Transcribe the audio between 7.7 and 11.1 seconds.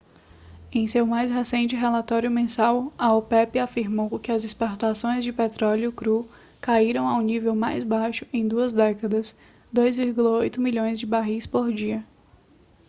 baixo em duas décadas 2,8 milhões de